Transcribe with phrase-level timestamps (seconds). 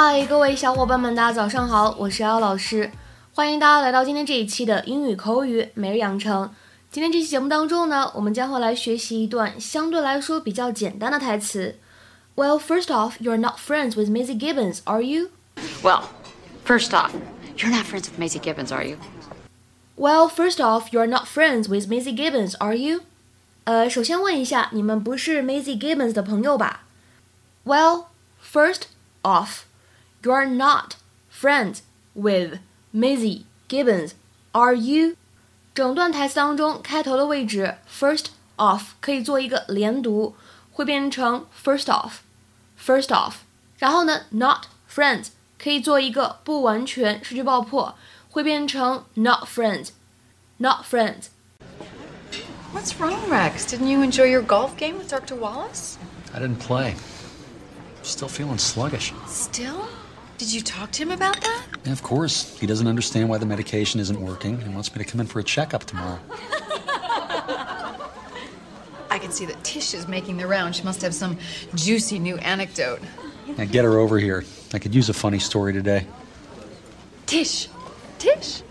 [0.00, 2.92] 嗨，各位小伙伴们，大家早上好，我是姚老师，
[3.34, 6.54] 欢迎大家来到今天这一期的英语口语每日养成。
[6.88, 11.80] 今天这期节目当中呢，我们将会来学习一段相对来说比较简单的台词。
[12.36, 15.30] Well, first off, you're not friends with Maisie Gibbons, are you?
[15.82, 16.04] Well,
[16.64, 17.10] first off,
[17.56, 18.98] you're not friends with Maisie Gibbons, are you?
[19.96, 23.00] Well, first off, you're not friends with Maisie Gibbons, are you?
[23.64, 26.84] 呃，首先问一下，你们不是 Maisie Gibbons 的朋友吧
[27.64, 28.04] ？Well,
[28.40, 28.82] first
[29.24, 29.62] off,
[30.24, 30.96] You are not
[31.30, 31.82] friends
[32.14, 32.58] with
[32.92, 34.12] Maisy Gibbons,
[34.52, 35.14] are you？
[35.72, 40.34] 整段台词当中，开头的位置 first off 可以做一个连读，
[40.72, 43.34] 会变成 first off，first off。
[43.78, 47.94] 然后呢，not friends 可以做一个不完全失去爆破，
[48.28, 51.26] 会变成 not friends，not friends。
[52.74, 53.66] What's wrong, Rex?
[53.68, 55.36] Didn't you enjoy your golf game with Dr.
[55.36, 55.96] Wallace?
[56.34, 56.96] I didn't play.
[56.96, 59.12] I'm still feeling sluggish.
[59.28, 59.86] Still?
[60.38, 61.66] Did you talk to him about that?
[61.84, 65.10] And of course, he doesn't understand why the medication isn't working and wants me to
[65.10, 66.20] come in for a checkup tomorrow.
[69.10, 70.76] I can see that Tish is making the round.
[70.76, 71.36] She must have some
[71.74, 73.00] juicy new anecdote.
[73.56, 74.44] Now get her over here.
[74.72, 76.06] I could use a funny story today.
[77.26, 77.68] Tish!
[78.18, 78.62] Tish!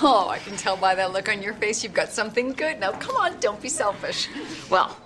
[0.00, 2.80] Oh, I can tell by that look on your face you've got something good.
[2.80, 4.28] Now, come on, don't be selfish.
[4.70, 4.96] Well,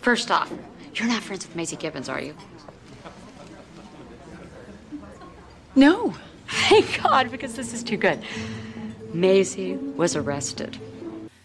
[0.00, 0.52] first off,
[0.94, 2.34] you're not friends with Maisy Gibbons, are you?
[5.78, 6.14] No.
[6.68, 8.18] Thank God, because this is too good.
[9.14, 10.72] Maisy was arrested.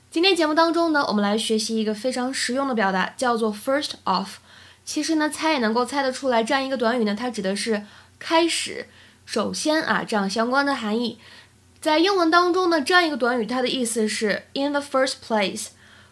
[0.10, 4.38] 今天节目当中呢，我们来学习一个非常实用的表达，叫做 first off。
[4.84, 7.84] 其实呢，猜也能够猜得出来，这样一个短语呢，它指的是
[8.18, 8.88] 开始、
[9.24, 11.20] 首先啊这样相关的含义。
[11.80, 15.68] 在英文当中呢，这样一个短语它的意思是 in the first place、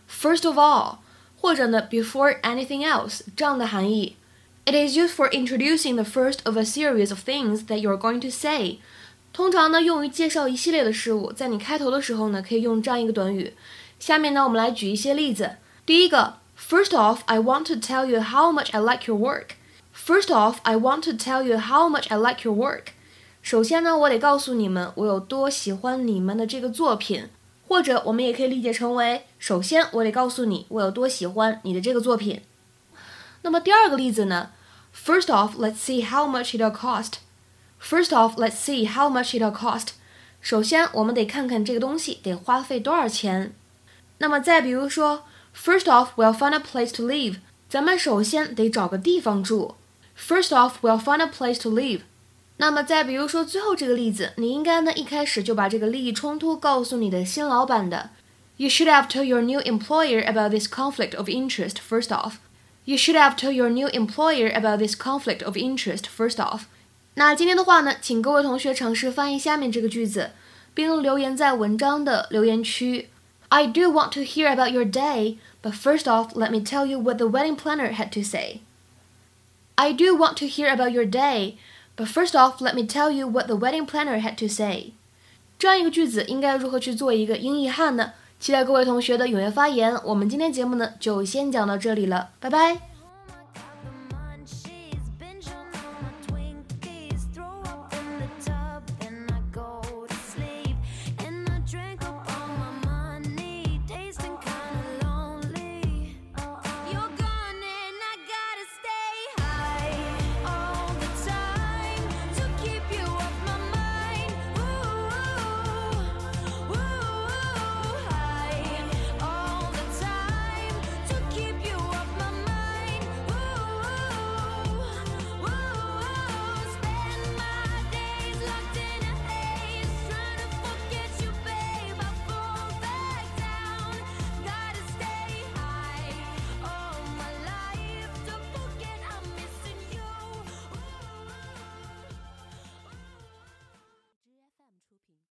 [0.07, 0.97] first of all，
[1.39, 4.15] 或者呢 before anything else 这样的含义。
[4.64, 8.30] It is used for introducing the first of a series of things that you're going to
[8.30, 8.78] say。
[9.32, 13.52] 通常呢，用于介绍一系列的事物，在你开头的时候呢，可以用这样一个短语。
[14.00, 15.56] 下面呢，我们来举一些例子。
[15.84, 19.50] 第一个，First off, I want to tell you how much I like your work.
[19.94, 22.86] First off, I want to tell you how much I like your work.
[23.42, 27.28] 首先呢，我得告诉你们我有多喜欢你们的这个作品，
[27.68, 32.40] 或者我们也可以理解成为，首先我得告诉你我有多喜欢你的这个作品。
[33.42, 34.50] 那么第二个例子呢？
[34.94, 37.14] First off, let's see how much it'll cost.
[37.80, 39.88] First off, let's see how much it'll cost.
[40.40, 43.54] 首先我们得看看这个东西得花费多少钱。
[44.18, 47.36] 那么再比如说，First off, we'll find a place to live.
[47.68, 49.74] 咱们首先得找个地方住。
[50.18, 52.00] First off, we'll find a place to live.
[52.58, 58.10] 那么再比如说最后这个例子，你应该呢一开始就把这个利益冲突告诉你的新老板的。
[58.56, 62.36] You should have told your new employer about this conflict of interest first off.
[62.84, 66.62] You should have told your new employer about this conflict of interest first off.
[67.14, 70.32] 那今天的话呢，请各位同学尝试翻译下面这个句子，
[70.74, 73.08] 并留言在文章的留言区。
[73.48, 77.18] I do want to hear about your day, but first off, let me tell you what
[77.18, 78.60] the wedding planner had to say.
[79.76, 81.54] I do want to hear about your day,
[81.96, 84.92] but first off, let me tell you what the wedding planner had to say.
[85.58, 88.12] 这样一个句子应该如何去做一个英译汉呢？
[88.41, 89.95] 期待各位同学的踊跃发言。
[90.03, 92.90] 我们今天节目呢就先讲到这里了，拜拜。